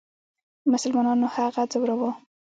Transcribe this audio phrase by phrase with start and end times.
[0.71, 2.11] مسلمانانو هغه ځوراوه.